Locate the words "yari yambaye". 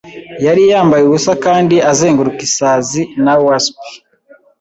0.45-1.03